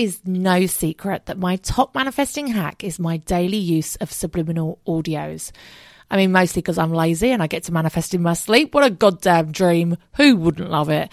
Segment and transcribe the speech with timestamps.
[0.00, 5.52] Is no secret that my top manifesting hack is my daily use of subliminal audios.
[6.10, 8.74] I mean, mostly because I'm lazy and I get to manifest in my sleep.
[8.74, 9.98] What a goddamn dream.
[10.16, 11.12] Who wouldn't love it?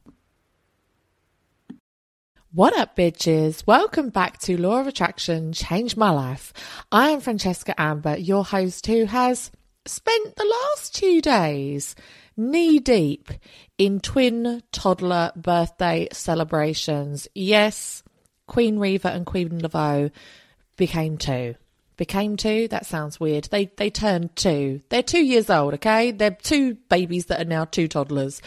[2.53, 3.65] What up, bitches?
[3.65, 6.51] Welcome back to Law of Attraction Change My Life.
[6.91, 9.51] I am Francesca Amber, your host who has
[9.85, 11.95] spent the last two days
[12.35, 13.31] knee deep
[13.77, 17.25] in twin toddler birthday celebrations.
[17.33, 18.03] Yes,
[18.47, 20.11] Queen Reva and Queen Laveau
[20.75, 21.55] became two.
[21.95, 22.67] Became two?
[22.67, 23.45] That sounds weird.
[23.45, 24.81] They they turned two.
[24.89, 26.11] They're two years old, okay?
[26.11, 28.41] They're two babies that are now two toddlers.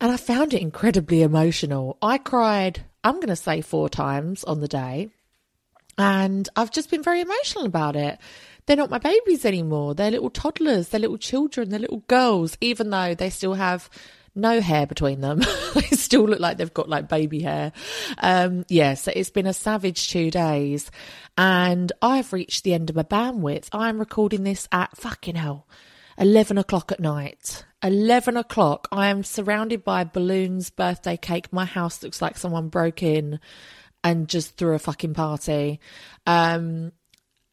[0.00, 1.96] And I found it incredibly emotional.
[2.02, 5.10] I cried I'm going to say four times on the day.
[5.98, 8.18] And I've just been very emotional about it.
[8.66, 9.94] They're not my babies anymore.
[9.94, 13.90] They're little toddlers, they're little children, they're little girls, even though they still have
[14.34, 15.40] no hair between them.
[15.74, 17.72] they still look like they've got like baby hair.
[18.18, 20.90] Um, yeah, so it's been a savage two days.
[21.36, 23.68] And I've reached the end of my bandwidth.
[23.72, 25.66] I'm recording this at fucking hell,
[26.20, 27.64] 11 o'clock at night.
[27.82, 31.50] 11 o'clock, I am surrounded by balloons, birthday cake.
[31.50, 33.40] My house looks like someone broke in
[34.04, 35.80] and just threw a fucking party.
[36.26, 36.92] Um,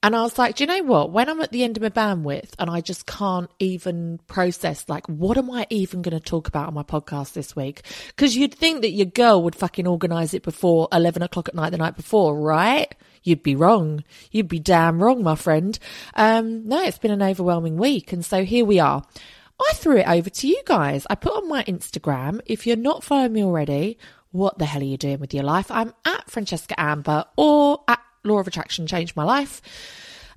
[0.03, 1.11] and I was like, do you know what?
[1.11, 5.07] When I'm at the end of my bandwidth and I just can't even process, like,
[5.07, 7.83] what am I even going to talk about on my podcast this week?
[8.07, 11.69] Because you'd think that your girl would fucking organise it before 11 o'clock at night
[11.69, 12.93] the night before, right?
[13.23, 14.03] You'd be wrong.
[14.31, 15.77] You'd be damn wrong, my friend.
[16.15, 18.13] Um, no, it's been an overwhelming week.
[18.13, 19.03] And so here we are.
[19.59, 21.07] I threw it over to you guys.
[21.09, 22.41] I put on my Instagram.
[22.45, 23.97] If you're not following me already,
[24.31, 25.71] what the hell are you doing with your life?
[25.71, 29.61] I'm at Francesca Amber or at Law of Attraction Change My Life.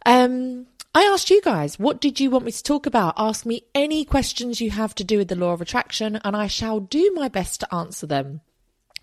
[0.07, 3.15] Um, I asked you guys, what did you want me to talk about?
[3.17, 6.47] Ask me any questions you have to do with the law of attraction, and I
[6.47, 8.41] shall do my best to answer them.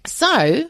[0.06, 0.70] So,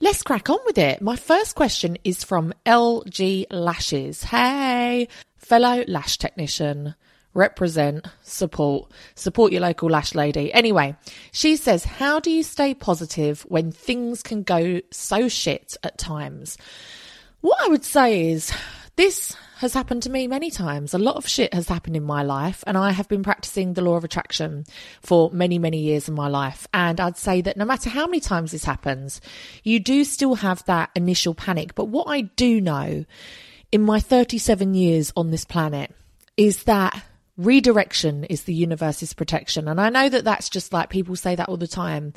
[0.00, 1.02] let's crack on with it.
[1.02, 4.22] My first question is from LG Lashes.
[4.22, 6.94] Hey, fellow lash technician
[7.32, 10.52] represent, support, support your local lash lady.
[10.52, 10.96] Anyway,
[11.32, 16.58] she says, How do you stay positive when things can go so shit at times?
[17.40, 18.52] What I would say is
[18.96, 20.94] This has happened to me many times.
[20.94, 23.82] A lot of shit has happened in my life, and I have been practicing the
[23.82, 24.64] law of attraction
[25.02, 26.66] for many, many years in my life.
[26.72, 29.20] And I'd say that no matter how many times this happens,
[29.62, 31.74] you do still have that initial panic.
[31.74, 33.04] But what I do know
[33.70, 35.94] in my 37 years on this planet
[36.38, 37.04] is that
[37.36, 39.68] redirection is the universe's protection.
[39.68, 42.14] And I know that that's just like people say that all the time.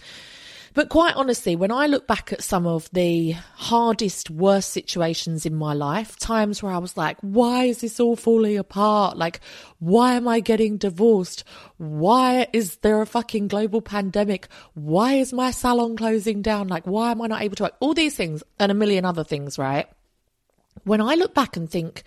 [0.74, 5.54] But quite honestly, when I look back at some of the hardest, worst situations in
[5.54, 9.16] my life, times where I was like, why is this all falling apart?
[9.16, 9.40] Like,
[9.78, 11.44] why am I getting divorced?
[11.78, 14.48] Why is there a fucking global pandemic?
[14.74, 16.70] Why is my salon closing down?
[16.70, 17.76] Like, why am I not able to work?
[17.80, 19.88] All these things and a million other things, right?
[20.86, 22.02] When I look back and think,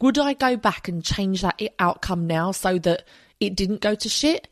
[0.00, 3.04] would I go back and change that outcome now so that
[3.40, 4.46] it didn't go to shit?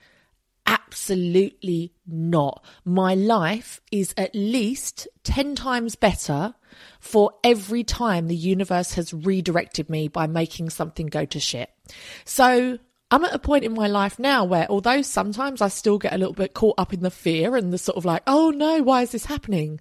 [0.91, 2.65] Absolutely not.
[2.85, 6.55] My life is at least 10 times better
[6.99, 11.71] for every time the universe has redirected me by making something go to shit.
[12.25, 12.81] So
[13.13, 16.19] I'm at a point in my life now where, although sometimes I still get a
[16.19, 19.03] little bit caught up in the fear and the sort of like, oh no, why
[19.03, 19.79] is this happening?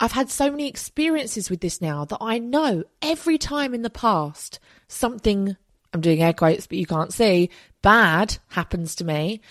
[0.00, 3.88] I've had so many experiences with this now that I know every time in the
[3.88, 4.58] past
[4.88, 5.56] something,
[5.94, 7.50] I'm doing air quotes, but you can't see,
[7.82, 9.42] bad happens to me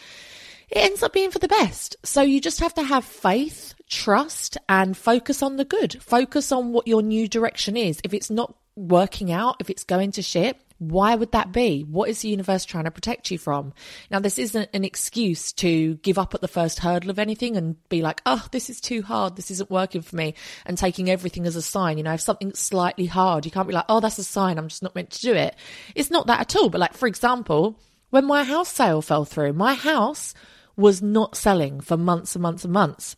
[0.72, 1.96] it ends up being for the best.
[2.04, 6.02] So you just have to have faith, trust, and focus on the good.
[6.02, 8.00] Focus on what your new direction is.
[8.04, 11.82] If it's not working out, if it's going to shit, why would that be?
[11.82, 13.74] What is the universe trying to protect you from?
[14.10, 17.76] Now, this isn't an excuse to give up at the first hurdle of anything and
[17.90, 19.36] be like, oh, this is too hard.
[19.36, 20.36] This isn't working for me.
[20.66, 21.98] And taking everything as a sign.
[21.98, 24.58] You know, if something's slightly hard, you can't be like, oh, that's a sign.
[24.58, 25.56] I'm just not meant to do it.
[25.96, 26.70] It's not that at all.
[26.70, 27.78] But like, for example,
[28.10, 30.34] when my house sale fell through, my house
[30.80, 33.16] was not selling for months and months and months.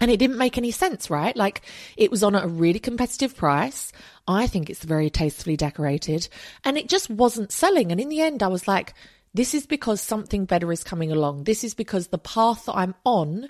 [0.00, 1.34] And it didn't make any sense, right?
[1.36, 1.62] Like
[1.96, 3.92] it was on at a really competitive price.
[4.28, 6.28] I think it's very tastefully decorated
[6.64, 7.92] and it just wasn't selling.
[7.92, 8.94] And in the end, I was like,
[9.32, 11.44] this is because something better is coming along.
[11.44, 13.48] This is because the path that I'm on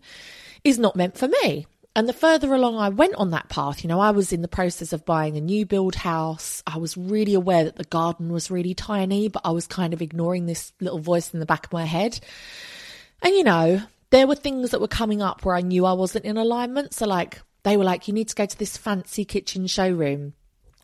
[0.65, 1.67] is not meant for me.
[1.97, 4.49] And the further along I went on that path, you know, I was in the
[4.49, 6.63] process of buying a new build house.
[6.67, 10.03] I was really aware that the garden was really tiny, but I was kind of
[10.03, 12.21] ignoring this little voice in the back of my head.
[13.23, 16.25] And you know, there were things that were coming up where I knew I wasn't
[16.25, 16.95] in alignment.
[16.95, 20.35] So, like, they were like, you need to go to this fancy kitchen showroom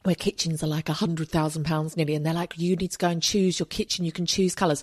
[0.03, 2.15] where kitchens are like a hundred thousand pounds nearly.
[2.15, 4.05] And they're like, you need to go and choose your kitchen.
[4.05, 4.83] You can choose colours.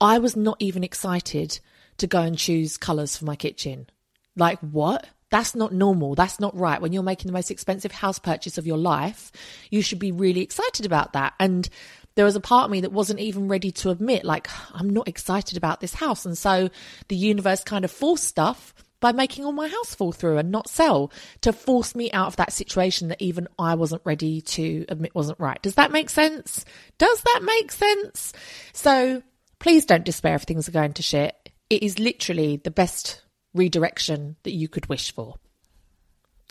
[0.00, 1.60] I was not even excited
[1.98, 3.88] to go and choose colours for my kitchen.
[4.34, 5.06] Like, what?
[5.30, 6.14] That's not normal.
[6.14, 6.80] That's not right.
[6.80, 9.32] When you're making the most expensive house purchase of your life,
[9.70, 11.34] you should be really excited about that.
[11.40, 11.68] And
[12.16, 15.06] there was a part of me that wasn't even ready to admit, like, I'm not
[15.06, 16.26] excited about this house.
[16.26, 16.70] And so
[17.08, 20.68] the universe kind of forced stuff by making all my house fall through and not
[20.68, 25.14] sell to force me out of that situation that even I wasn't ready to admit
[25.14, 25.60] wasn't right.
[25.60, 26.64] Does that make sense?
[26.98, 28.32] Does that make sense?
[28.72, 29.22] So
[29.58, 31.34] please don't despair if things are going to shit.
[31.68, 33.22] It is literally the best
[33.52, 35.34] redirection that you could wish for.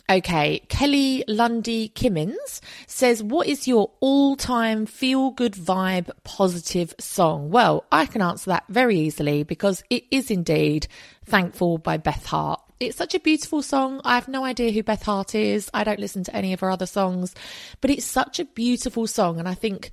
[0.08, 7.50] Okay, Kelly Lundy Kimmins says, What is your all time feel good vibe positive song?
[7.50, 10.86] Well, I can answer that very easily because it is indeed
[11.24, 12.60] Thankful by Beth Hart.
[12.78, 14.00] It's such a beautiful song.
[14.04, 15.68] I have no idea who Beth Hart is.
[15.74, 17.34] I don't listen to any of her other songs,
[17.80, 19.40] but it's such a beautiful song.
[19.40, 19.90] And I think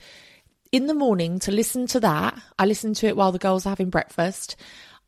[0.72, 3.70] in the morning to listen to that, I listen to it while the girls are
[3.70, 4.58] having breakfast.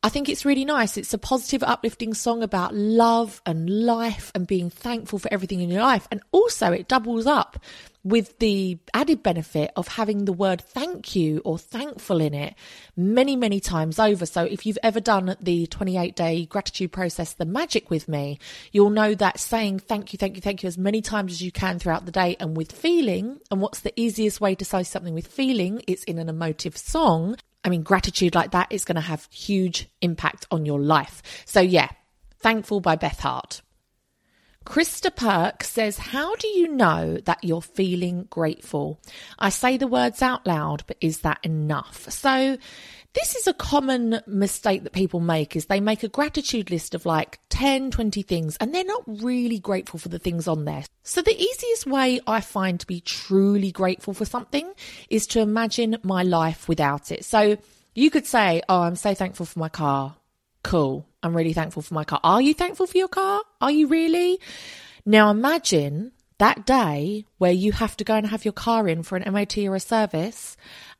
[0.06, 0.96] I think it's really nice.
[0.96, 5.68] It's a positive, uplifting song about love and life and being thankful for everything in
[5.68, 6.06] your life.
[6.12, 7.58] And also, it doubles up
[8.06, 12.54] with the added benefit of having the word thank you or thankful in it
[12.96, 14.24] many, many times over.
[14.24, 18.38] So, if you've ever done the 28 day gratitude process, the magic with me,
[18.70, 21.50] you'll know that saying thank you, thank you, thank you as many times as you
[21.50, 23.40] can throughout the day and with feeling.
[23.50, 25.82] And what's the easiest way to say something with feeling?
[25.88, 27.36] It's in an emotive song.
[27.64, 31.22] I mean, gratitude like that is going to have huge impact on your life.
[31.44, 31.88] So, yeah,
[32.38, 33.62] Thankful by Beth Hart.
[34.66, 39.00] Krista Perk says, How do you know that you're feeling grateful?
[39.38, 42.10] I say the words out loud, but is that enough?
[42.10, 42.58] So,
[43.14, 47.06] this is a common mistake that people make is they make a gratitude list of
[47.06, 51.22] like 10 20 things and they're not really grateful for the things on there so
[51.22, 54.70] the easiest way i find to be truly grateful for something
[55.08, 57.56] is to imagine my life without it so
[57.94, 60.14] you could say oh i'm so thankful for my car
[60.66, 63.86] cool i'm really thankful for my car are you thankful for your car are you
[63.86, 64.40] really
[65.04, 69.16] now imagine that day where you have to go and have your car in for
[69.16, 70.56] an MOT or a service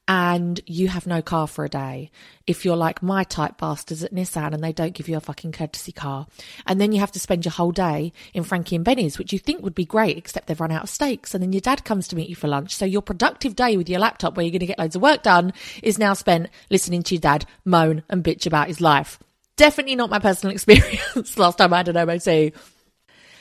[0.09, 2.13] and you have no car for a day.
[2.47, 5.51] If you're like my type bastards at Nissan and they don't give you a fucking
[5.51, 6.29] courtesy car.
[6.65, 9.41] And then you have to spend your whole day in Frankie and Benny's, which you
[9.41, 11.35] think would be great, except they've run out of steaks.
[11.35, 12.77] And then your dad comes to meet you for lunch.
[12.77, 15.25] So your productive day with your laptop where you're going to get loads of work
[15.25, 19.19] done is now spent listening to your dad moan and bitch about his life.
[19.57, 22.53] Definitely not my personal experience last time I had an MOT.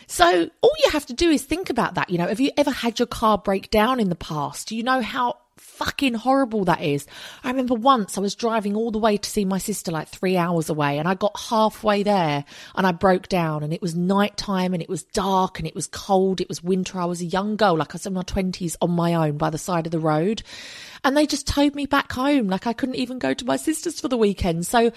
[0.08, 2.10] So all you have to do is think about that.
[2.10, 4.68] You know, have you ever had your car break down in the past?
[4.68, 7.06] Do you know how fucking horrible that is.
[7.44, 10.38] I remember once I was driving all the way to see my sister like three
[10.38, 12.46] hours away and I got halfway there
[12.76, 15.76] and I broke down and it was night time and it was dark and it
[15.76, 16.42] was cold.
[16.42, 17.00] It was winter.
[17.00, 19.50] I was a young girl, like I was in my twenties on my own by
[19.50, 20.44] the side of the road
[21.06, 22.48] and they just towed me back home.
[22.48, 24.66] Like I couldn't even go to my sister's for the weekend.
[24.66, 24.92] So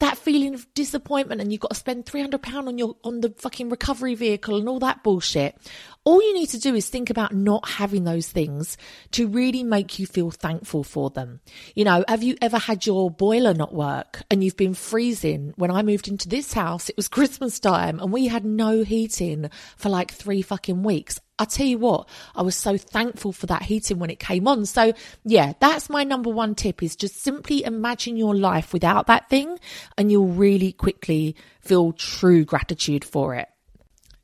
[0.00, 3.70] that feeling of disappointment and you've got to spend £300 on your, on the fucking
[3.70, 5.56] recovery vehicle and all that bullshit.
[6.04, 8.76] All you need to do is think about not having those things
[9.12, 11.40] to really make you feel thankful for them.
[11.76, 15.54] You know, have you ever had your boiler not work and you've been freezing?
[15.56, 19.48] When I moved into this house, it was Christmas time and we had no heating
[19.76, 21.20] for like three fucking weeks.
[21.38, 24.66] I tell you what, I was so thankful for that heating when it came on.
[24.66, 24.92] So
[25.24, 29.58] yeah, that's my number one tip is just simply imagine your life without that thing
[29.96, 33.48] and you'll really quickly feel true gratitude for it.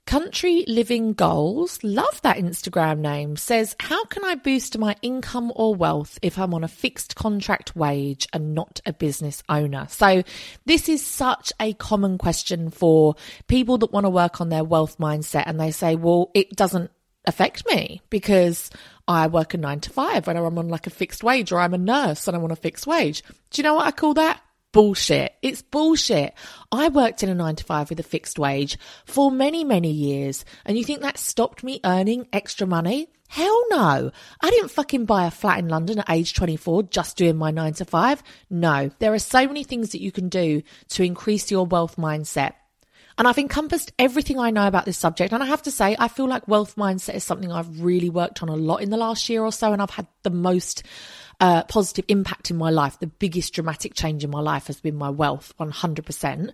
[0.09, 5.75] Country Living Goals, love that Instagram name, says, How can I boost my income or
[5.75, 9.87] wealth if I'm on a fixed contract wage and not a business owner?
[9.91, 10.23] So,
[10.65, 13.17] this is such a common question for
[13.49, 16.91] people that want to work on their wealth mindset and they say, Well, it doesn't
[17.29, 18.71] affect me because
[19.07, 21.75] I work a nine to five and I'm on like a fixed wage or I'm
[21.75, 23.23] a nurse and I'm on a fixed wage.
[23.51, 24.41] Do you know what I call that?
[24.73, 25.35] bullshit.
[25.43, 26.35] It's bullshit.
[26.71, 30.45] I worked in a nine to five with a fixed wage for many, many years.
[30.65, 33.09] And you think that stopped me earning extra money?
[33.29, 34.11] Hell no.
[34.41, 37.75] I didn't fucking buy a flat in London at age 24 just doing my nine
[37.75, 38.23] to five.
[38.51, 42.53] No, there are so many things that you can do to increase your wealth mindset.
[43.19, 45.33] And I've encompassed everything I know about this subject.
[45.33, 48.45] And I have to say, I feel like wealth mindset is something I've really worked
[48.45, 49.73] on a lot in the last year or so.
[49.73, 50.85] And I've had the most
[51.41, 53.01] uh, positive impact in my life.
[53.01, 56.53] The biggest dramatic change in my life has been my wealth, 100%.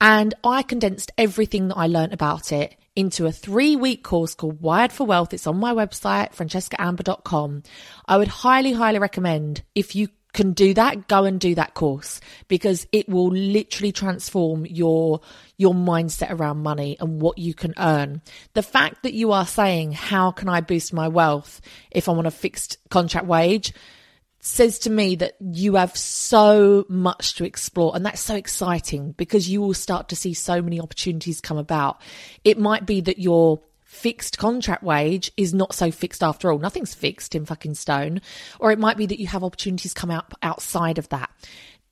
[0.00, 4.60] And I condensed everything that I learned about it into a three week course called
[4.60, 5.32] Wired for Wealth.
[5.32, 7.62] It's on my website, francescaamber.com.
[8.06, 12.20] I would highly, highly recommend if you can do that, go and do that course
[12.48, 15.20] because it will literally transform your
[15.56, 18.22] your mindset around money and what you can earn.
[18.54, 21.60] The fact that you are saying, how can I boost my wealth
[21.90, 23.72] if I'm on a fixed contract wage?
[24.42, 29.50] says to me that you have so much to explore and that's so exciting because
[29.50, 32.00] you will start to see so many opportunities come about.
[32.42, 33.60] It might be that your
[33.90, 36.58] fixed contract wage is not so fixed after all.
[36.58, 38.20] Nothing's fixed in fucking stone.
[38.60, 41.28] Or it might be that you have opportunities come out outside of that.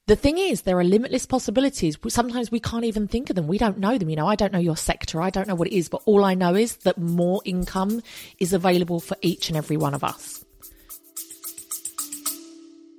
[0.06, 1.98] The thing is, there are limitless possibilities.
[2.06, 3.48] Sometimes we can't even think of them.
[3.48, 4.08] We don't know them.
[4.08, 5.20] You know, I don't know your sector.
[5.20, 8.00] I don't know what it is, but all I know is that more income
[8.38, 10.44] is available for each and every one of us.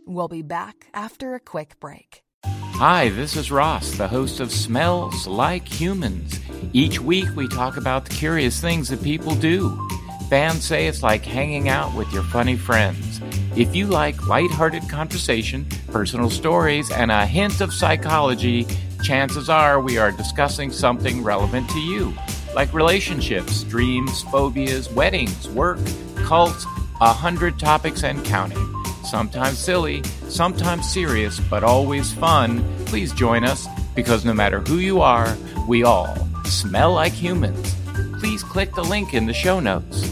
[0.05, 2.21] We'll be back after a quick break.
[2.43, 6.48] Hi, this is Ross, the host of Smells Like Humans.
[6.73, 9.87] Each week we talk about the curious things that people do.
[10.29, 13.21] Fans say it's like hanging out with your funny friends.
[13.55, 18.67] If you like lighthearted conversation, personal stories, and a hint of psychology,
[19.03, 22.13] chances are we are discussing something relevant to you,
[22.53, 25.79] like relationships, dreams, phobias, weddings, work,
[26.17, 26.65] cults,
[27.01, 28.75] a hundred topics and counting
[29.09, 35.01] sometimes silly, sometimes serious, but always fun, please join us because no matter who you
[35.01, 35.35] are,
[35.67, 37.75] we all smell like humans.
[38.19, 40.11] Please click the link in the show notes.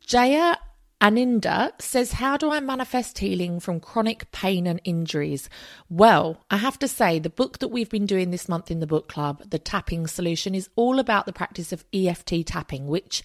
[0.00, 0.56] Jaya
[1.00, 5.48] Aninda says, How do I manifest healing from chronic pain and injuries?
[5.88, 8.86] Well, I have to say, the book that we've been doing this month in the
[8.86, 13.22] book club, The Tapping Solution, is all about the practice of EFT tapping, which,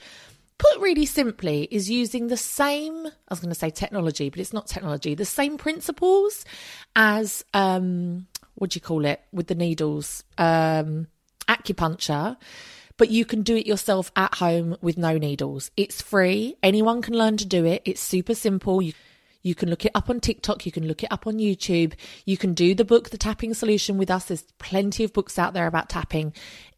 [0.58, 4.54] put really simply, is using the same, I was going to say technology, but it's
[4.54, 6.46] not technology, the same principles
[6.96, 11.08] as, um, what do you call it, with the needles, um,
[11.48, 12.38] acupuncture
[12.98, 15.72] but you can do it yourself at home with no needles.
[15.76, 16.56] It's free.
[16.62, 17.82] Anyone can learn to do it.
[17.86, 18.82] It's super simple.
[18.82, 18.94] You,
[19.42, 20.66] you can look it up on TikTok.
[20.66, 21.94] You can look it up on YouTube.
[22.26, 24.26] You can do the book, The Tapping Solution, with us.
[24.26, 26.34] There's plenty of books out there about tapping.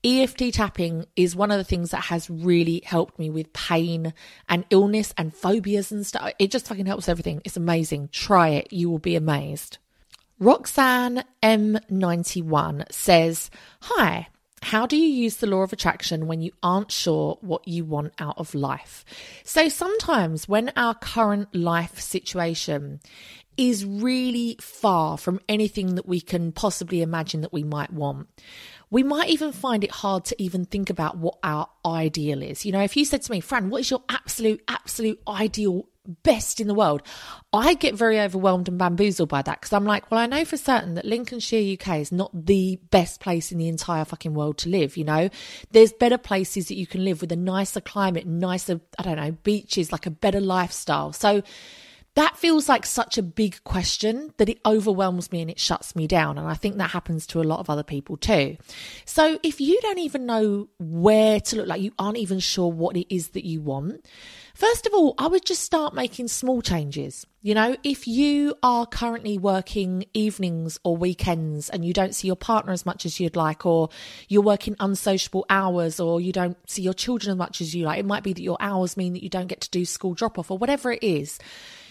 [0.05, 4.13] EFT tapping is one of the things that has really helped me with pain
[4.47, 6.31] and illness and phobias and stuff.
[6.37, 7.41] It just fucking helps everything.
[7.43, 8.09] It's amazing.
[8.11, 8.71] Try it.
[8.71, 9.79] You will be amazed.
[10.37, 13.49] Roxanne M91 says,
[13.81, 14.27] Hi,
[14.65, 18.13] How do you use the law of attraction when you aren't sure what you want
[18.17, 19.05] out of life?
[19.43, 22.99] So sometimes when our current life situation
[23.57, 28.27] is really far from anything that we can possibly imagine that we might want,
[28.89, 32.65] we might even find it hard to even think about what our ideal is.
[32.65, 36.59] You know, if you said to me, Fran, what is your absolute, absolute ideal best
[36.59, 37.01] in the world.
[37.51, 40.57] I get very overwhelmed and bamboozled by that because I'm like, well, I know for
[40.57, 44.69] certain that Lincolnshire, UK is not the best place in the entire fucking world to
[44.69, 44.97] live.
[44.97, 45.29] You know,
[45.71, 49.31] there's better places that you can live with a nicer climate, nicer, I don't know,
[49.31, 51.13] beaches, like a better lifestyle.
[51.13, 51.43] So,
[52.15, 56.07] that feels like such a big question that it overwhelms me and it shuts me
[56.07, 56.37] down.
[56.37, 58.55] And I think that happens to a lot of other people too.
[59.03, 62.95] So if you don't even know where to look, like you aren't even sure what
[62.95, 64.05] it is that you want,
[64.53, 67.27] first of all, I would just start making small changes.
[67.41, 72.37] You know, if you are currently working evenings or weekends and you don't see your
[72.37, 73.89] partner as much as you'd like, or
[74.29, 77.99] you're working unsociable hours, or you don't see your children as much as you like,
[77.99, 80.39] it might be that your hours mean that you don't get to do school drop
[80.39, 81.39] off or whatever it is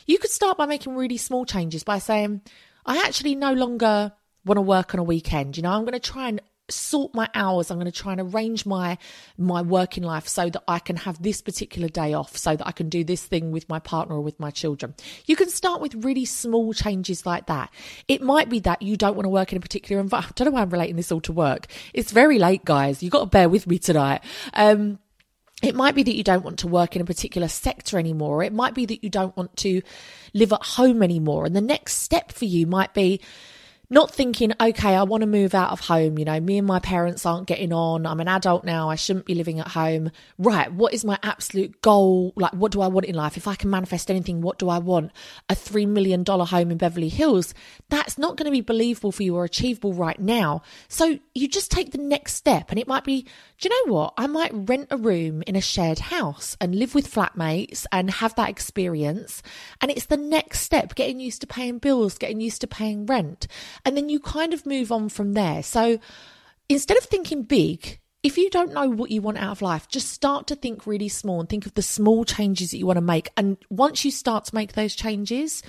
[0.07, 2.43] you could start by making really small changes by saying,
[2.87, 4.13] I actually no longer
[4.45, 5.57] want to work on a weekend.
[5.57, 7.71] You know, I'm going to try and sort my hours.
[7.71, 8.97] I'm going to try and arrange my
[9.37, 12.73] my working life so that i can have this particular day off so that i
[12.73, 14.95] can do this thing with my partner or with my children.
[15.27, 17.71] You can start with really small changes like that.
[18.09, 20.53] It might be that you don't want to work in a particular environment i don't
[20.53, 21.67] know why i'm relating this all to work.
[21.93, 23.03] It's very late guys.
[23.03, 24.23] You've got to bear with me tonight.
[24.55, 24.99] Um
[25.65, 28.43] it might be that you don't want to work in a particular sector anymore.
[28.43, 29.83] It might be that you don't want to
[30.33, 31.47] live at home anymore.
[31.47, 33.21] And the next step for you might be
[33.95, 36.19] not thinking, okay, I want to move out of home.
[36.19, 38.07] You know, me and my parents aren't getting on.
[38.07, 38.91] I'm an adult now.
[38.91, 40.11] I shouldn't be living at home.
[40.37, 40.71] Right.
[40.73, 42.33] What is my absolute goal?
[42.37, 43.37] Like, what do I want in life?
[43.37, 45.13] If I can manifest anything, what do I want?
[45.49, 47.55] A $3 million home in Beverly Hills.
[47.89, 50.63] That's not going to be believable for you or achievable right now.
[50.89, 53.23] So you just take the next step and it might be,
[53.61, 54.15] do you know what?
[54.19, 58.35] I might rent a room in a shared house and live with flatmates and have
[58.35, 59.43] that experience.
[59.81, 63.47] And it's the next step, getting used to paying bills, getting used to paying rent.
[63.85, 65.63] And then you kind of move on from there.
[65.63, 65.99] So
[66.69, 70.09] instead of thinking big, if you don't know what you want out of life, just
[70.11, 73.03] start to think really small and think of the small changes that you want to
[73.03, 73.31] make.
[73.37, 75.63] And once you start to make those changes,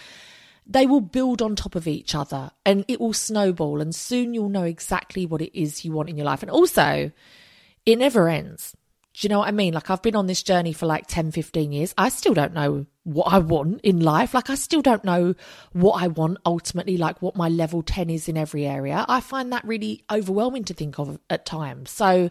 [0.65, 3.81] they will build on top of each other and it will snowball.
[3.81, 6.41] And soon you'll know exactly what it is you want in your life.
[6.41, 7.11] And also,
[7.85, 8.75] it never ends.
[9.13, 9.73] Do you know what I mean?
[9.73, 11.93] Like, I've been on this journey for like 10, 15 years.
[11.97, 14.33] I still don't know what I want in life.
[14.33, 15.35] Like, I still don't know
[15.71, 19.05] what I want ultimately, like what my level 10 is in every area.
[19.07, 21.91] I find that really overwhelming to think of at times.
[21.91, 22.29] So,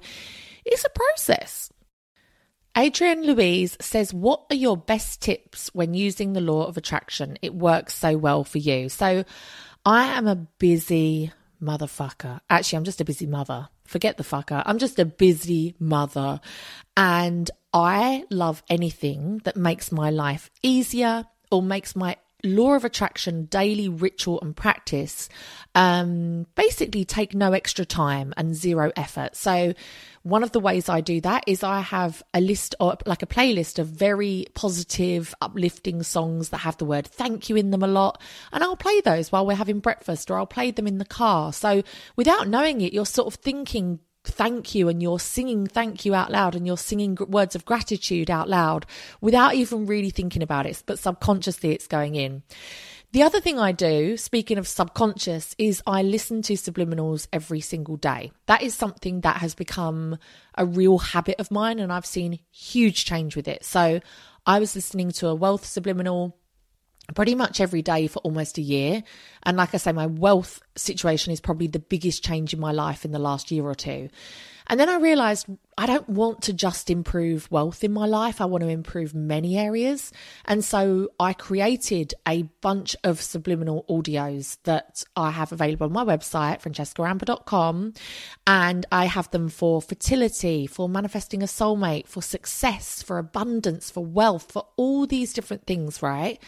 [0.64, 1.72] it's a process.
[2.76, 7.38] Adrienne Louise says, What are your best tips when using the law of attraction?
[7.40, 8.88] It works so well for you.
[8.88, 9.24] So,
[9.86, 11.32] I am a busy
[11.62, 12.40] motherfucker.
[12.50, 14.62] Actually, I'm just a busy mother forget the fucker.
[14.64, 16.40] I'm just a busy mother
[16.96, 23.46] and I love anything that makes my life easier or makes my law of attraction
[23.46, 25.28] daily ritual and practice
[25.74, 29.34] um, basically take no extra time and zero effort.
[29.34, 29.74] So,
[30.22, 33.26] one of the ways I do that is I have a list or like a
[33.26, 37.88] playlist of very positive, uplifting songs that have the word thank you in them a
[37.88, 38.22] lot.
[38.52, 41.52] And I'll play those while we're having breakfast or I'll play them in the car.
[41.52, 41.82] So,
[42.16, 46.30] without knowing it, you're sort of thinking thank you and you're singing thank you out
[46.30, 48.86] loud and you're singing words of gratitude out loud
[49.20, 52.42] without even really thinking about it, but subconsciously it's going in.
[53.12, 57.96] The other thing I do, speaking of subconscious, is I listen to subliminals every single
[57.96, 58.32] day.
[58.46, 60.18] That is something that has become
[60.56, 63.64] a real habit of mine and I've seen huge change with it.
[63.64, 64.00] So
[64.46, 66.36] I was listening to a wealth subliminal
[67.14, 69.02] pretty much every day for almost a year.
[69.42, 73.04] And like I say, my wealth situation is probably the biggest change in my life
[73.04, 74.08] in the last year or two.
[74.66, 78.40] And then I realized I don't want to just improve wealth in my life.
[78.40, 80.10] I want to improve many areas.
[80.46, 86.04] And so I created a bunch of subliminal audios that I have available on my
[86.04, 87.92] website, francescaamber.com.
[88.46, 94.04] And I have them for fertility, for manifesting a soulmate, for success, for abundance, for
[94.04, 96.40] wealth, for all these different things, right?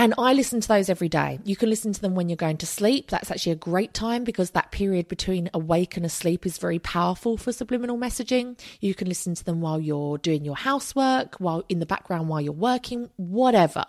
[0.00, 1.40] And I listen to those every day.
[1.44, 3.10] You can listen to them when you're going to sleep.
[3.10, 7.36] That's actually a great time because that period between awake and asleep is very powerful
[7.36, 8.58] for subliminal messaging.
[8.80, 12.40] You can listen to them while you're doing your housework, while in the background while
[12.40, 13.84] you're working, whatever.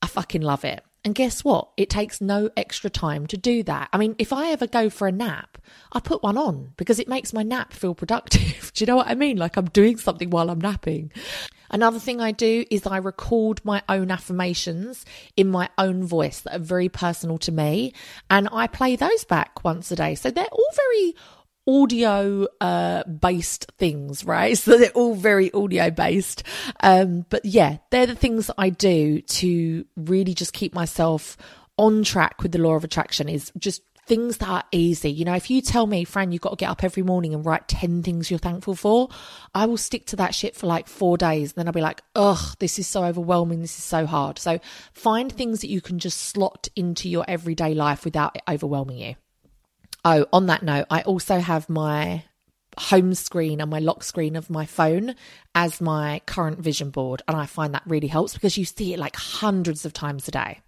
[0.00, 0.84] I fucking love it.
[1.04, 1.70] And guess what?
[1.76, 3.88] It takes no extra time to do that.
[3.92, 5.58] I mean, if I ever go for a nap,
[5.90, 8.70] I put one on because it makes my nap feel productive.
[8.74, 9.38] do you know what I mean?
[9.38, 11.10] Like I'm doing something while I'm napping.
[11.72, 15.04] Another thing I do is I record my own affirmations
[15.36, 17.94] in my own voice that are very personal to me.
[18.28, 20.14] And I play those back once a day.
[20.14, 21.14] So they're all very
[21.66, 24.58] audio uh, based things, right?
[24.62, 26.42] So they're all very audio based.
[26.80, 31.36] Um, but yeah, they're the things I do to really just keep myself
[31.78, 35.10] on track with the law of attraction is just things that are easy.
[35.10, 37.44] You know, if you tell me, Fran, you've got to get up every morning and
[37.44, 39.08] write 10 things you're thankful for,
[39.54, 41.52] I will stick to that shit for like four days.
[41.52, 43.60] And then I'll be like, ugh, this is so overwhelming.
[43.60, 44.38] This is so hard.
[44.38, 44.58] So
[44.92, 49.14] find things that you can just slot into your everyday life without it overwhelming you.
[50.04, 52.24] Oh, on that note, I also have my
[52.78, 55.14] home screen and my lock screen of my phone
[55.54, 57.22] as my current vision board.
[57.28, 60.32] And I find that really helps because you see it like hundreds of times a
[60.32, 60.61] day.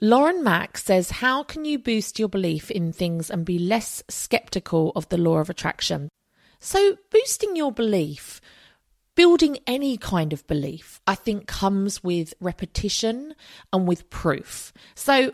[0.00, 4.92] Lauren Mack says, How can you boost your belief in things and be less skeptical
[4.96, 6.08] of the law of attraction?
[6.58, 8.40] So, boosting your belief,
[9.14, 13.34] building any kind of belief, I think comes with repetition
[13.72, 14.72] and with proof.
[14.94, 15.32] So,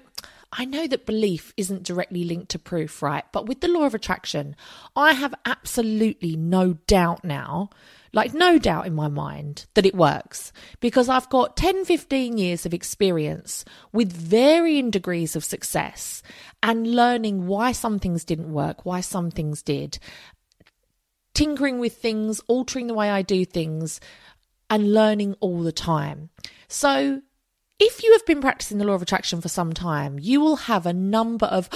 [0.53, 3.25] I know that belief isn't directly linked to proof, right?
[3.33, 4.57] But with the law of attraction,
[4.97, 7.71] I have absolutely no doubt now,
[8.13, 12.67] like no doubt in my mind that it works because I've got 10, 15 years
[12.67, 16.23] of experience with varying degrees of success
[16.63, 19.99] and learning why some things didn't work, why some things did,
[21.35, 24.01] tinkering with things, altering the way I do things,
[24.69, 26.31] and learning all the time.
[26.69, 27.23] So,
[27.79, 30.85] if you have been practicing the law of attraction for some time, you will have
[30.85, 31.71] a number of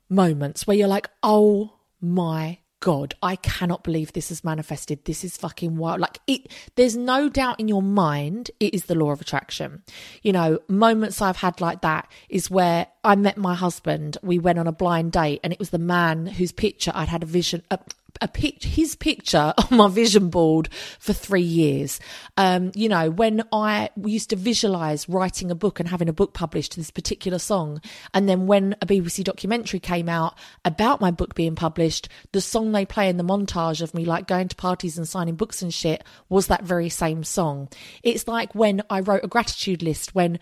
[0.08, 5.04] moments where you're like, oh my God, I cannot believe this has manifested.
[5.04, 6.00] This is fucking wild.
[6.00, 9.82] Like it, there's no doubt in your mind it is the law of attraction.
[10.22, 14.18] You know, moments I've had like that is where I met my husband.
[14.22, 17.22] We went on a blind date and it was the man whose picture I'd had
[17.22, 17.78] a vision, uh,
[18.20, 22.00] a pic- his picture on my vision board for three years.
[22.36, 26.34] Um, you know, when I used to visualize writing a book and having a book
[26.34, 27.80] published to this particular song,
[28.14, 32.72] and then when a BBC documentary came out about my book being published, the song
[32.72, 35.72] they play in the montage of me like going to parties and signing books and
[35.72, 37.68] shit was that very same song.
[38.02, 40.38] It's like when I wrote a gratitude list when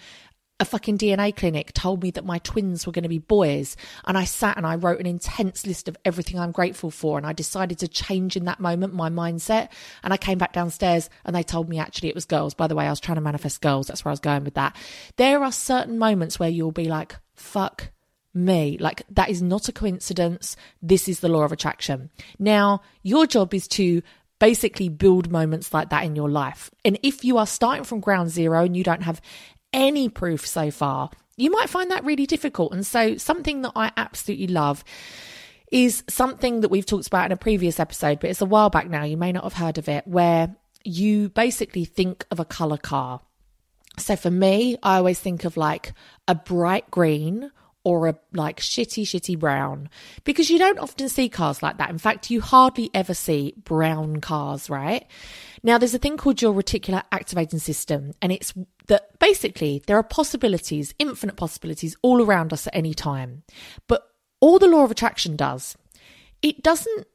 [0.60, 3.76] a fucking DNA clinic told me that my twins were going to be boys.
[4.04, 7.18] And I sat and I wrote an intense list of everything I'm grateful for.
[7.18, 9.70] And I decided to change in that moment my mindset.
[10.04, 12.54] And I came back downstairs and they told me actually it was girls.
[12.54, 13.88] By the way, I was trying to manifest girls.
[13.88, 14.76] That's where I was going with that.
[15.16, 17.90] There are certain moments where you'll be like, fuck
[18.32, 18.78] me.
[18.78, 20.56] Like that is not a coincidence.
[20.80, 22.10] This is the law of attraction.
[22.38, 24.02] Now, your job is to
[24.40, 26.70] basically build moments like that in your life.
[26.84, 29.20] And if you are starting from ground zero and you don't have
[29.74, 32.72] any proof so far, you might find that really difficult.
[32.72, 34.84] And so, something that I absolutely love
[35.70, 38.88] is something that we've talked about in a previous episode, but it's a while back
[38.88, 39.04] now.
[39.04, 43.20] You may not have heard of it, where you basically think of a color car.
[43.98, 45.92] So, for me, I always think of like
[46.28, 47.50] a bright green
[47.84, 49.90] or a like shitty, shitty brown
[50.24, 51.90] because you don't often see cars like that.
[51.90, 55.06] In fact, you hardly ever see brown cars, right?
[55.62, 58.54] Now, there's a thing called your reticular activating system, and it's
[58.88, 63.42] that basically there are possibilities, infinite possibilities all around us at any time.
[63.86, 64.06] But
[64.40, 65.76] all the law of attraction does,
[66.42, 67.06] it doesn't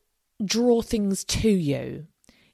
[0.43, 2.07] draw things to you.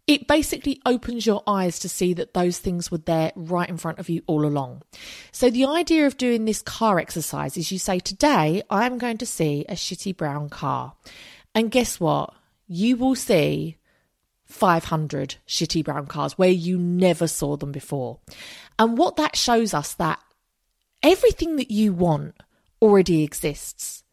[0.08, 3.98] It basically opens your eyes to see that those things were there right in front
[3.98, 4.84] of you all along.
[5.32, 9.26] So, the idea of doing this car exercise is you say, Today I'm going to
[9.26, 10.94] see a shitty brown car.
[11.56, 12.36] And guess what?
[12.68, 13.78] You will see
[14.46, 18.20] 500 shitty brown cars where you never saw them before.
[18.78, 20.20] And what that shows us that
[21.02, 22.36] everything that you want
[22.82, 24.04] already exists.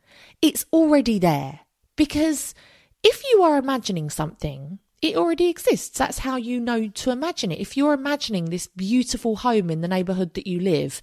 [0.40, 1.60] It's already there
[1.96, 2.54] because
[3.02, 5.98] if you are imagining something, it already exists.
[5.98, 7.60] That's how you know to imagine it.
[7.60, 11.02] If you're imagining this beautiful home in the neighborhood that you live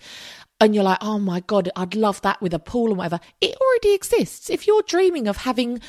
[0.59, 3.55] and you're like, oh my God, I'd love that with a pool and whatever, it
[3.55, 4.49] already exists.
[4.49, 5.79] If you're dreaming of having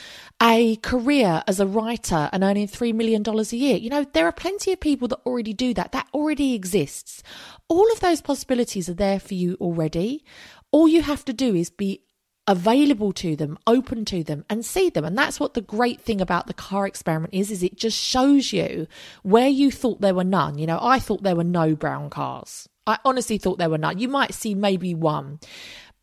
[0.40, 4.32] a career as a writer and earning $3 million a year, you know, there are
[4.32, 5.92] plenty of people that already do that.
[5.92, 7.22] That already exists.
[7.68, 10.24] All of those possibilities are there for you already.
[10.70, 12.02] All you have to do is be
[12.50, 15.04] available to them, open to them and see them.
[15.04, 18.52] And that's what the great thing about the car experiment is, is it just shows
[18.52, 18.88] you
[19.22, 20.58] where you thought there were none.
[20.58, 22.68] You know, I thought there were no brown cars.
[22.88, 24.00] I honestly thought there were none.
[24.00, 25.38] You might see maybe one.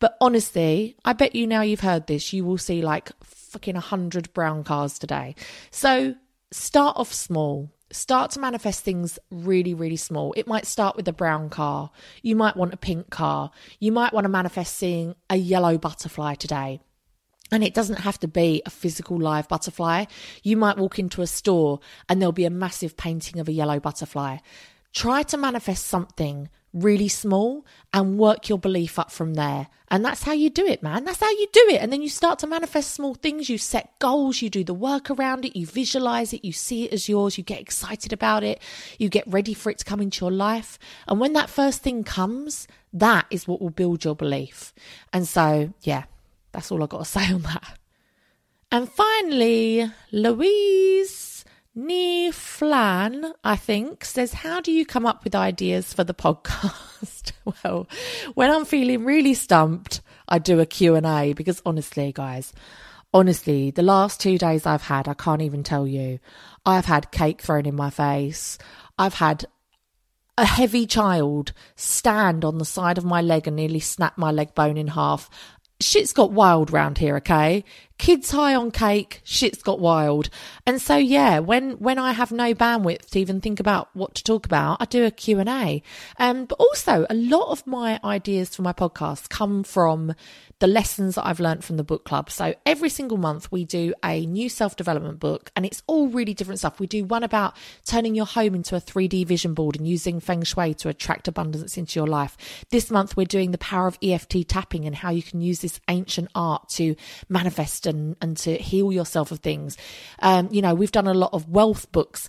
[0.00, 3.80] But honestly, I bet you now you've heard this, you will see like fucking a
[3.80, 5.34] 100 brown cars today.
[5.70, 6.14] So
[6.50, 7.70] start off small.
[7.90, 10.34] Start to manifest things really, really small.
[10.36, 11.90] It might start with a brown car.
[12.22, 13.50] You might want a pink car.
[13.80, 16.80] You might want to manifest seeing a yellow butterfly today.
[17.50, 20.04] And it doesn't have to be a physical live butterfly.
[20.42, 23.80] You might walk into a store and there'll be a massive painting of a yellow
[23.80, 24.38] butterfly
[24.92, 26.48] try to manifest something
[26.80, 29.68] really small and work your belief up from there.
[29.90, 31.04] And that's how you do it, man.
[31.04, 31.80] That's how you do it.
[31.80, 33.48] And then you start to manifest small things.
[33.48, 36.92] You set goals, you do the work around it, you visualize it, you see it
[36.92, 38.60] as yours, you get excited about it,
[38.98, 40.78] you get ready for it to come into your life.
[41.06, 44.74] And when that first thing comes, that is what will build your belief.
[45.12, 46.04] And so, yeah,
[46.52, 47.78] that's all I've got to say on that.
[48.70, 51.27] And finally, Louise
[51.80, 57.30] Nee Flan, I think, says, How do you come up with ideas for the podcast?
[57.64, 57.86] well,
[58.34, 62.52] when I'm feeling really stumped, I do a Q&A because honestly, guys,
[63.14, 66.18] honestly, the last two days I've had, I can't even tell you.
[66.66, 68.58] I've had cake thrown in my face.
[68.98, 69.44] I've had
[70.36, 74.52] a heavy child stand on the side of my leg and nearly snap my leg
[74.52, 75.30] bone in half
[75.80, 77.64] shit's got wild round here, okay?
[77.98, 80.30] Kids high on cake, shit's got wild.
[80.64, 84.22] And so yeah, when when I have no bandwidth to even think about what to
[84.22, 85.82] talk about, I do a Q&A.
[86.18, 90.14] Um but also a lot of my ideas for my podcast come from
[90.60, 92.30] the lessons that I've learned from the book club.
[92.30, 96.60] So every single month we do a new self-development book and it's all really different
[96.60, 96.80] stuff.
[96.80, 100.42] We do one about turning your home into a 3D vision board and using feng
[100.42, 102.36] shui to attract abundance into your life.
[102.70, 105.80] This month we're doing the power of EFT tapping and how you can use this
[105.88, 106.94] ancient art to
[107.28, 109.76] manifest and, and to heal yourself of things.
[110.20, 112.28] Um, you know, we've done a lot of wealth books.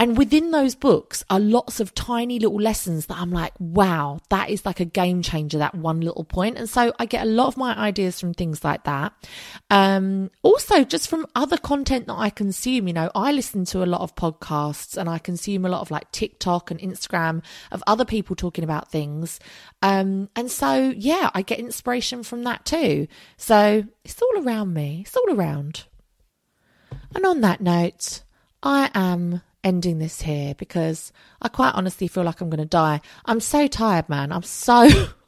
[0.00, 4.48] And within those books are lots of tiny little lessons that I'm like, wow, that
[4.48, 6.56] is like a game changer, that one little point.
[6.56, 9.12] And so I get a lot of my ideas from things like that.
[9.68, 13.84] Um, also, just from other content that I consume, you know, I listen to a
[13.84, 18.06] lot of podcasts and I consume a lot of like TikTok and Instagram of other
[18.06, 19.38] people talking about things.
[19.82, 23.06] Um, and so, yeah, I get inspiration from that too.
[23.36, 25.84] So it's all around me, it's all around.
[27.14, 28.22] And on that note,
[28.62, 33.00] I am ending this here because I quite honestly feel like I'm going to die.
[33.24, 34.32] I'm so tired, man.
[34.32, 34.88] I'm so.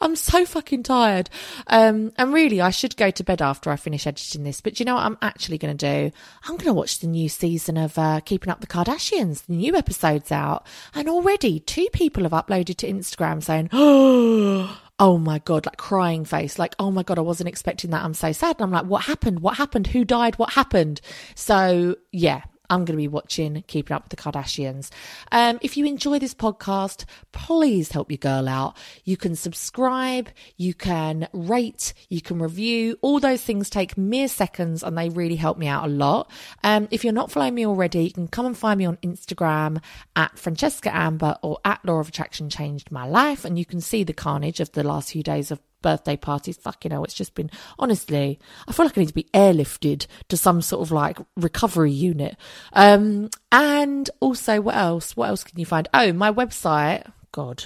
[0.00, 1.30] I'm so fucking tired.
[1.66, 4.60] Um, and really, I should go to bed after I finish editing this.
[4.60, 6.16] But you know what I'm actually going to do?
[6.44, 9.46] I'm going to watch the new season of uh, Keeping Up the Kardashians.
[9.46, 10.66] The new episode's out.
[10.94, 16.58] And already two people have uploaded to Instagram saying, oh my God, like crying face,
[16.58, 18.04] like, oh my God, I wasn't expecting that.
[18.04, 18.56] I'm so sad.
[18.56, 19.40] And I'm like, what happened?
[19.40, 19.88] What happened?
[19.88, 20.38] Who died?
[20.38, 21.00] What happened?
[21.34, 24.90] So yeah, I'm going to be watching Keeping Up with the Kardashians.
[25.30, 28.76] Um, if you enjoy this podcast, please help your girl out.
[29.04, 32.98] You can subscribe, you can rate, you can review.
[33.02, 36.30] All those things take mere seconds and they really help me out a lot.
[36.62, 39.82] Um, if you're not following me already, you can come and find me on Instagram
[40.16, 43.44] at Francesca Amber or at Law of Attraction Changed My Life.
[43.44, 46.56] And you can see the carnage of the last few days of birthday parties.
[46.56, 50.06] Fuck, you know, it's just been, honestly, I feel like I need to be airlifted
[50.30, 52.36] to some sort of like recovery unit.
[52.72, 55.14] Um, and also, what else?
[55.14, 55.86] What else can you find?
[55.92, 57.12] Oh, my website.
[57.32, 57.64] God,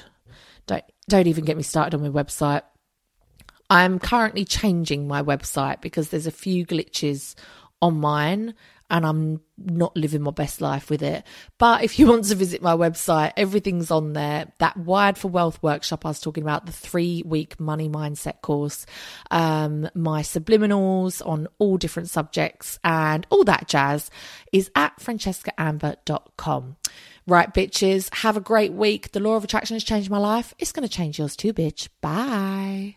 [0.67, 2.63] don't, don't even get me started on my website.
[3.71, 7.37] I'm currently changing my website because there's a few glitches
[7.81, 8.55] on mine
[8.91, 11.25] and I'm not living my best life with it.
[11.59, 14.51] But if you want to visit my website, everything's on there.
[14.59, 18.87] That Wired for Wealth workshop I was talking about, the three week money mindset course,
[19.31, 24.11] um, my subliminals on all different subjects and all that jazz
[24.53, 26.77] is at francescaamber.com.
[27.27, 29.13] Right, bitches, have a great week.
[29.13, 30.55] The law of attraction has changed my life.
[30.59, 31.89] It's going to change yours too, bitch.
[32.01, 32.97] Bye.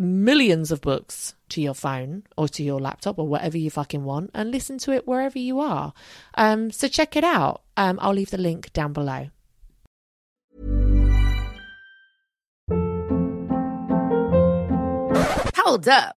[0.00, 4.30] millions of books to your phone or to your laptop or whatever you fucking want
[4.34, 5.92] and listen to it wherever you are.
[6.34, 7.62] Um, so check it out.
[7.76, 9.28] Um, I'll leave the link down below.
[15.56, 16.16] Hold up.